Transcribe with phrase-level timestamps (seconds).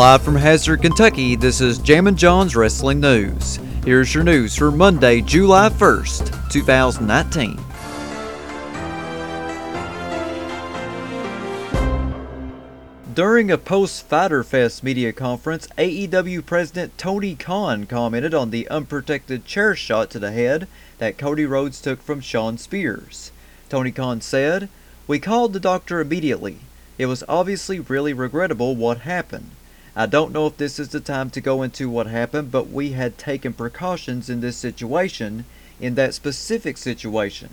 [0.00, 3.56] Live from Hazard, Kentucky, this is Jammin' Jon's Wrestling News.
[3.84, 7.60] Here's your news for Monday, July 1st, 2019.
[13.12, 19.44] During a post Fyter Fest media conference, AEW President Tony Khan commented on the unprotected
[19.44, 23.32] chair shot to the head that Cody Rhodes took from Shawn Spears.
[23.68, 24.70] Tony Khan said,
[25.06, 26.60] We called the doctor immediately.
[26.96, 29.50] It was obviously really regrettable what happened.
[29.96, 32.92] I don't know if this is the time to go into what happened, but we
[32.92, 35.44] had taken precautions in this situation,
[35.80, 37.50] in that specific situation.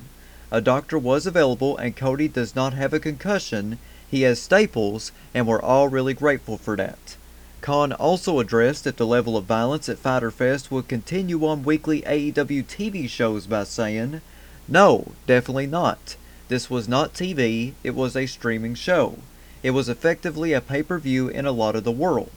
[0.51, 3.79] A doctor was available, and Cody does not have a concussion.
[4.09, 7.17] He has staples, and we're all really grateful for that.
[7.59, 12.01] Khan also addressed if the level of violence at Fyter Fest would continue on weekly
[12.03, 14.21] AEW TV shows by saying,
[14.67, 16.15] No, definitely not.
[16.49, 19.17] This was not TV, it was a streaming show.
[19.63, 22.31] It was effectively a pay per view in a lot of the world.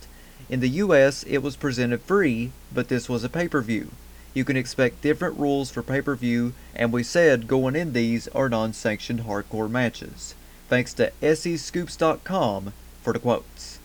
[0.48, 3.90] In the US, it was presented free, but this was a pay per view.
[4.32, 8.28] You can expect different rules for pay per view, and we said going in these
[8.28, 10.34] are non sanctioned hardcore matches.
[10.68, 13.78] Thanks to SEScoops.com for the quotes.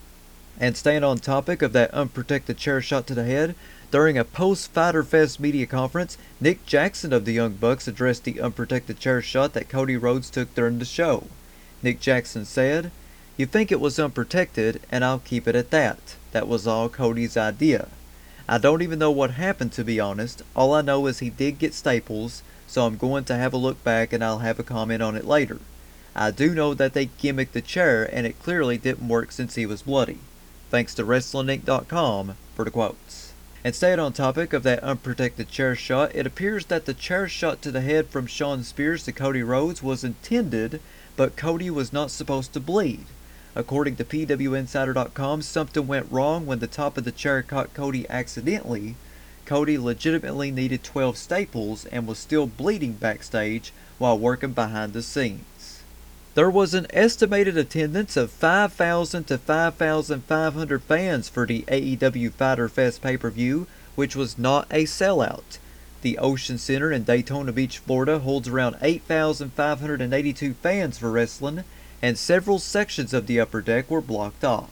[0.58, 3.54] And staying on topic of that unprotected chair shot to the head,
[3.90, 8.40] during a post Fyter Fest media conference, Nick Jackson of the Young Bucks addressed the
[8.40, 11.24] unprotected chair shot that Cody Rhodes took during the show.
[11.82, 12.90] Nick Jackson said,
[13.36, 16.16] you think it was unprotected, and I'll keep it at that.
[16.32, 17.88] That was all Cody's idea.
[18.48, 20.42] I don't even know what happened to be honest.
[20.54, 23.82] All I know is he did get staples, so I'm going to have a look
[23.82, 25.58] back and I'll have a comment on it later.
[26.14, 29.66] I do know that they gimmicked the chair and it clearly didn't work since he
[29.66, 30.18] was bloody.
[30.70, 33.32] Thanks to WrestlingInc.com for the quotes.
[33.64, 37.60] And staying on topic of that unprotected chair shot, it appears that the chair shot
[37.62, 40.80] to the head from Shawn Spears to Cody Rhodes was intended,
[41.16, 43.06] but Cody was not supposed to bleed.
[43.56, 48.96] According to PWInsider.com, something went wrong when the top of the chair caught Cody accidentally.
[49.46, 55.82] Cody legitimately needed 12 staples and was still bleeding backstage while working behind the scenes.
[56.34, 63.00] There was an estimated attendance of 5,000 to 5,500 fans for the AEW Fyter Fest
[63.00, 65.56] pay per view, which was not a sellout.
[66.02, 71.64] The Ocean Center in Daytona Beach, Florida holds around 8,582 fans for wrestling,
[72.02, 74.70] and several sections of the upper deck were blocked off.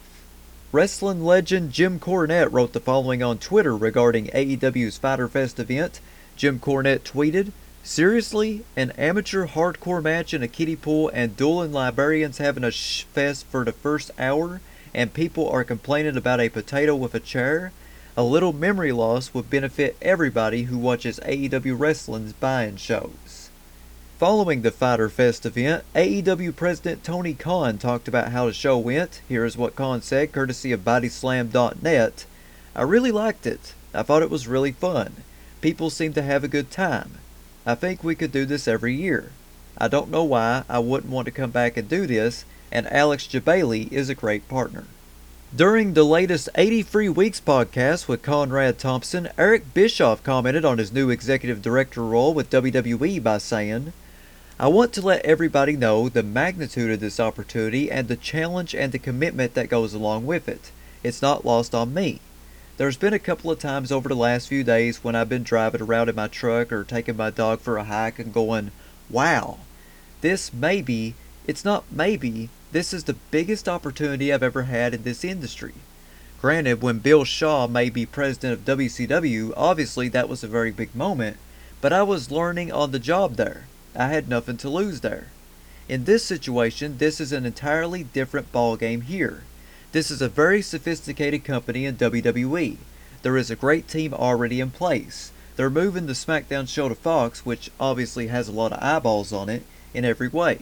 [0.71, 6.01] Wrestling legend Jim Cornette wrote the following on Twitter regarding AEW's Fyter Fest event.
[6.35, 8.65] Jim Cornette tweeted, Seriously?
[8.75, 13.45] An amateur hardcore match in a kiddie pool and dueling librarians having a sh fest
[13.45, 14.59] for the first hour,
[14.93, 17.71] and people are complaining about a potato with a chair?
[18.17, 23.11] A little memory loss would benefit everybody who watches AEW Wrestling's buy-in shows.
[24.17, 29.19] Following the Fyter Fest event, AEW President Tony Khan talked about how the show went.
[29.27, 32.25] Here is what Khan said, courtesy of BodySlam.net.
[32.73, 33.73] I really liked it.
[33.93, 35.17] I thought it was really fun.
[35.59, 37.17] People seemed to have a good time.
[37.65, 39.33] I think we could do this every year.
[39.77, 43.27] I don't know why I wouldn't want to come back and do this, and Alex
[43.27, 44.85] Jebailey is a great partner.
[45.53, 51.09] During the latest 83 Weeks podcast with Conrad Thompson, Eric Bischoff commented on his new
[51.09, 53.91] executive director role with WWE by saying,
[54.57, 58.93] I want to let everybody know the magnitude of this opportunity and the challenge and
[58.93, 60.71] the commitment that goes along with it.
[61.03, 62.21] It's not lost on me.
[62.77, 65.81] There's been a couple of times over the last few days when I've been driving
[65.81, 68.71] around in my truck or taking my dog for a hike and going,
[69.09, 69.57] wow,
[70.21, 71.15] this maybe,
[71.45, 75.73] it's not maybe, this is the biggest opportunity I've ever had in this industry.
[76.39, 80.95] Granted, when Bill Shaw may be president of WCW, obviously that was a very big
[80.95, 81.35] moment,
[81.81, 83.65] but I was learning on the job there.
[83.95, 85.27] I had nothing to lose there.
[85.87, 89.43] In this situation, this is an entirely different ballgame here.
[89.91, 92.77] This is a very sophisticated company in WWE.
[93.21, 95.31] There is a great team already in place.
[95.55, 99.47] They're moving the SmackDown show to Fox, which obviously has a lot of eyeballs on
[99.47, 99.63] it,
[99.93, 100.59] in every way.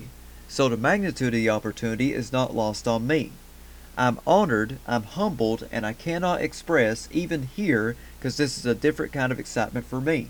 [0.47, 3.31] So the magnitude of the opportunity is not lost on me.
[3.97, 9.13] I'm honored, I'm humbled, and I cannot express, even here, because this is a different
[9.13, 10.27] kind of excitement for me.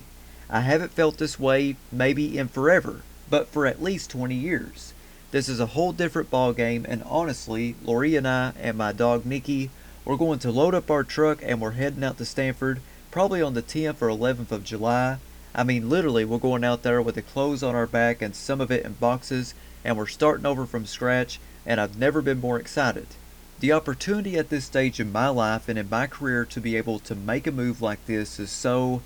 [0.53, 4.93] I haven't felt this way maybe in forever, but for at least 20 years.
[5.31, 9.25] This is a whole different ball game, and honestly, Lori and I and my dog
[9.25, 9.71] Nikki,
[10.05, 13.55] we're going to load up our truck and we're heading out to Stamford probably on
[13.55, 15.17] the 10th or 11th of July.
[15.55, 18.61] I mean, literally, we're going out there with the clothes on our back and some
[18.61, 22.59] of it in boxes, and we're starting over from scratch, and I've never been more
[22.59, 23.07] excited.
[23.59, 26.99] The opportunity at this stage in my life and in my career to be able
[26.99, 29.01] to make a move like this is so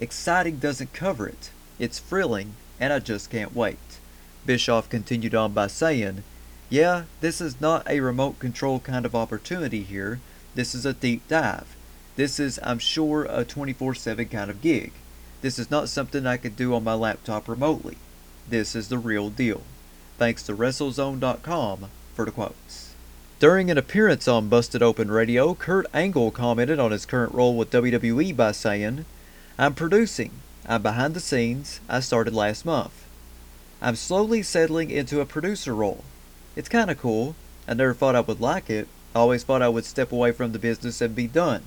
[0.00, 1.50] Exciting doesn't cover it.
[1.78, 3.98] It's thrilling, and I just can't wait.
[4.46, 6.24] Bischoff continued on by saying,
[6.70, 10.20] Yeah, this is not a remote control kind of opportunity here.
[10.54, 11.76] This is a deep dive.
[12.16, 14.92] This is, I'm sure, a 24 7 kind of gig.
[15.42, 17.98] This is not something I could do on my laptop remotely.
[18.48, 19.62] This is the real deal.
[20.18, 22.94] Thanks to WrestleZone.com for the quotes.
[23.38, 27.70] During an appearance on Busted Open Radio, Kurt Angle commented on his current role with
[27.70, 29.06] WWE by saying,
[29.58, 30.32] I'm producing.
[30.66, 31.80] I'm behind the scenes.
[31.88, 33.04] I started last month.
[33.82, 36.04] I'm slowly settling into a producer role.
[36.56, 37.34] It's kinda cool.
[37.66, 38.88] I never thought I would like it.
[39.14, 41.62] I always thought I would step away from the business and be done.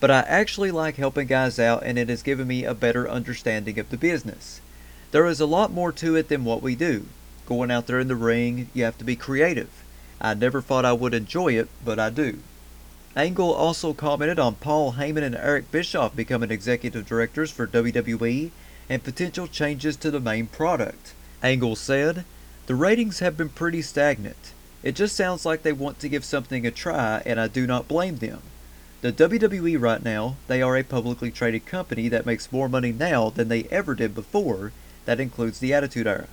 [0.00, 3.78] But I actually like helping guys out and it has given me a better understanding
[3.78, 4.60] of the business.
[5.10, 7.06] There is a lot more to it than what we do.
[7.46, 9.68] Going out there in the ring, you have to be creative.
[10.20, 12.38] I never thought I would enjoy it, but I do.
[13.14, 18.50] Angle also commented on Paul Heyman and Eric Bischoff becoming executive directors for WWE
[18.88, 21.12] and potential changes to the main product.
[21.42, 22.24] Angle said,
[22.66, 24.54] The ratings have been pretty stagnant.
[24.82, 27.86] It just sounds like they want to give something a try, and I do not
[27.86, 28.40] blame them.
[29.02, 33.28] The WWE right now, they are a publicly traded company that makes more money now
[33.28, 34.72] than they ever did before.
[35.04, 36.28] That includes the Attitude Era.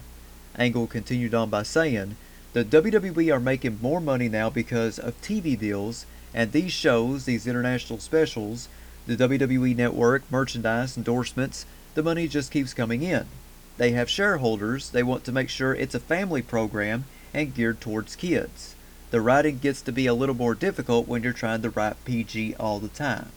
[0.57, 2.15] Angle continued on by saying,
[2.53, 7.47] The WWE are making more money now because of TV deals and these shows, these
[7.47, 8.67] international specials,
[9.07, 11.65] the WWE Network, merchandise, endorsements,
[11.95, 13.25] the money just keeps coming in.
[13.77, 18.15] They have shareholders, they want to make sure it's a family program and geared towards
[18.15, 18.75] kids.
[19.11, 22.55] The writing gets to be a little more difficult when you're trying to write PG
[22.59, 23.31] all the time.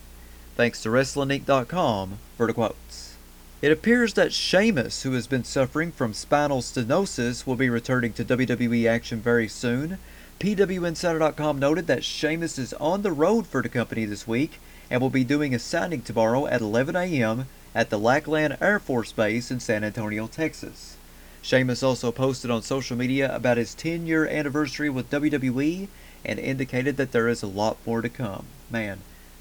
[0.55, 3.15] Thanks to WrestlingInc.com for the quotes.
[3.63, 8.25] It appears that Sheamus, who has been suffering from spinal stenosis, will be returning to
[8.25, 9.97] WWE action very soon.
[10.43, 14.59] PWInsider.com noted that Sheamus is on the road for the company this week
[14.89, 17.47] and will be doing a signing tomorrow at 11 a.m.
[17.73, 20.97] at the Lackland Air Force Base in San Antonio, Texas.
[21.41, 25.87] Sheamus also posted on social media about his 10 year anniversary with WWE
[26.25, 28.43] and indicated that there is a lot more to come.
[28.69, 28.99] Man,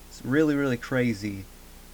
[0.08, 1.46] it's really, really crazy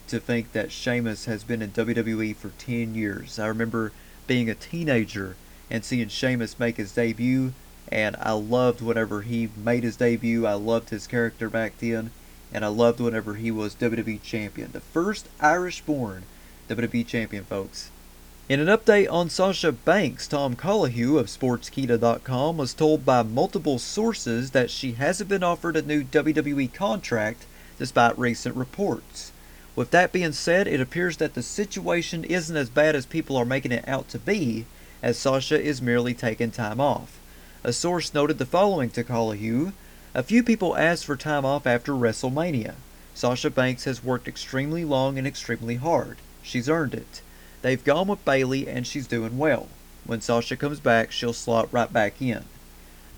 [0.08, 3.38] to think that Sheamus has been in WWE for 10 years.
[3.38, 3.90] I remember
[4.26, 5.36] being a teenager
[5.70, 7.54] and seeing Sheamus make his debut
[7.90, 10.46] and I loved whenever he made his debut.
[10.46, 12.10] I loved his character back then,
[12.52, 14.72] and I loved whenever he was WWE Champion.
[14.72, 16.24] The first Irish born
[16.68, 17.90] WWE Champion, folks.
[18.48, 24.52] In an update on Sasha Banks, Tom Colohue of Sportskeeda.com was told by multiple sources
[24.52, 27.44] that she hasn't been offered a new WWE contract
[27.78, 29.32] despite recent reports.
[29.76, 33.44] With that being said, it appears that the situation isn't as bad as people are
[33.44, 34.64] making it out to be,
[35.02, 37.20] as Sasha is merely taking time off.
[37.68, 39.74] A source noted the following to Colohue.
[40.14, 42.76] A few people asked for time off after WrestleMania.
[43.14, 46.16] Sasha Banks has worked extremely long and extremely hard.
[46.42, 47.20] She's earned it.
[47.60, 49.68] They've gone with Bayley and she's doing well.
[50.06, 52.44] When Sasha comes back, she'll slot right back in.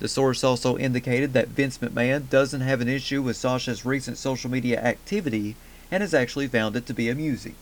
[0.01, 4.51] The source also indicated that Vince McMahon doesn't have an issue with Sasha's recent social
[4.51, 5.55] media activity
[5.93, 7.55] and has actually found it to be amusing.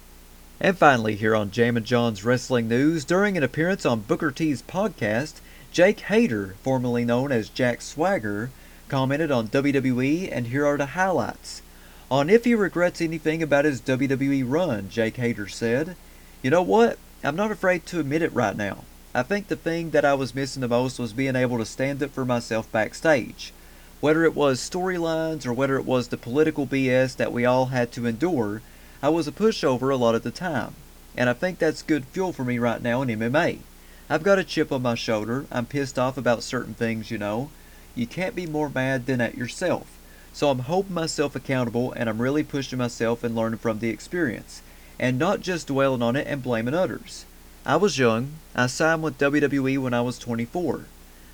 [0.59, 5.35] And finally, here on Jammin' Jon's Wrestling News, during an appearance on Booker T's podcast,
[5.79, 8.51] Jake Hager, formerly known as Jack Swagger,
[8.89, 11.63] commented on WWE, and here are the highlights.
[12.11, 15.95] On if he regrets anything about his WWE run, Jake Hager said,
[16.43, 16.99] You know what?
[17.23, 18.79] I'm not afraid to admit it right now.
[19.15, 22.03] I think the thing that I was missing the most was being able to stand
[22.03, 23.53] up for myself backstage.
[24.01, 27.93] Whether it was storylines or whether it was the political BS that we all had
[27.93, 28.63] to endure,
[29.01, 30.75] I was a pushover a lot of the time.
[31.17, 33.61] And I think that's good fuel for me right now in MMA.
[34.11, 35.45] I've got a chip on my shoulder.
[35.53, 37.51] I'm pissed off about certain things, you know.
[37.95, 39.99] You can't be more mad than at yourself.
[40.33, 44.63] So I'm holding myself accountable and I'm really pushing myself and learning from the experience.
[44.99, 47.27] And not just dwelling on it and blaming others.
[47.67, 48.33] I was young.
[48.55, 50.87] I signed with WWE when I was 24.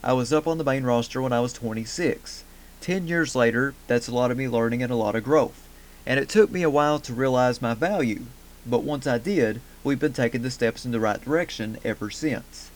[0.03, 2.43] I was up on the main roster when I was 26.
[2.81, 5.69] Ten years later, that's a lot of me learning and a lot of growth.
[6.05, 8.25] And it took me a while to realize my value.
[8.67, 12.71] But once I did, we've been taking the steps in the right direction ever since.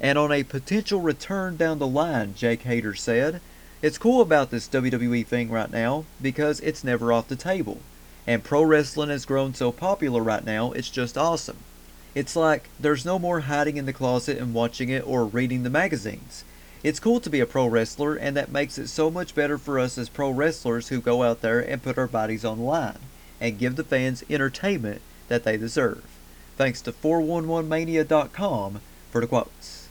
[0.00, 3.40] And on a potential return down the line, Jake Hager said,
[3.82, 7.80] It's cool about this WWE thing right now because it's never off the table.
[8.26, 11.58] And pro wrestling has grown so popular right now, it's just awesome.
[12.14, 15.70] It's like there's no more hiding in the closet and watching it or reading the
[15.70, 16.44] magazines.
[16.82, 19.78] It's cool to be a pro wrestler, and that makes it so much better for
[19.78, 22.98] us as pro wrestlers who go out there and put our bodies on the line
[23.40, 26.02] and give the fans entertainment that they deserve
[26.56, 28.80] thanks to 411mania.com
[29.10, 29.88] for the quotes.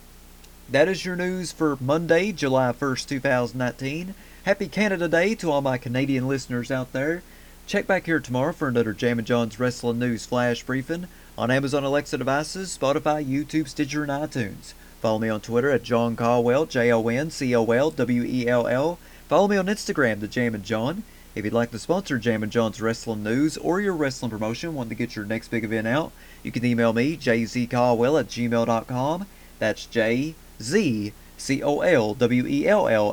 [0.68, 4.14] That is your news for Monday, July 1st, 2019.
[4.44, 7.22] Happy Canada Day to all my Canadian listeners out there.
[7.66, 11.06] Check back here tomorrow for another Jammin' Jon's Wrestling News Flash Briefing
[11.38, 14.72] on Amazon Alexa devices, Spotify, YouTube, Stitcher, and iTunes.
[15.00, 18.48] Follow me on Twitter at Jon Colwell, J O N C O L W E
[18.48, 18.98] L L.
[19.28, 21.04] Follow me on Instagram, The Jammin' John.
[21.36, 24.94] If you'd like to sponsor Jammin' Jon's wrestling news or your wrestling promotion, wanting to
[24.94, 26.12] get your next big event out,
[26.42, 29.26] you can email me, jzcolwell at gmail.com.
[29.58, 31.14] That's J-Z-C-O-L-W-E-L-L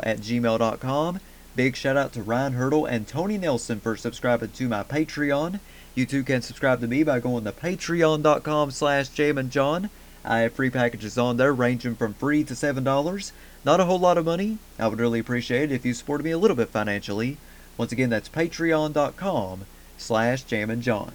[0.04, 1.20] at gmail.com.
[1.58, 5.60] Big shout out to Ryan Hurdle and Tony Nelson for subscribing to my Patreon.
[5.94, 9.90] You too can subscribe to me by going to patreon.com slash jamandjohn.
[10.24, 13.32] I have free packages on there ranging from free to $7.
[13.66, 14.60] Not a whole lot of money.
[14.80, 17.38] I would really appreciate it if you supported me a little bit financially.
[17.78, 19.66] Once again, that's patreon.com
[19.98, 21.12] slash jamandjohn.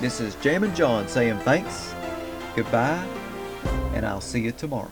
[0.00, 1.94] This is Jam and John saying thanks,
[2.54, 3.04] goodbye,
[3.94, 4.90] and I'll see you tomorrow.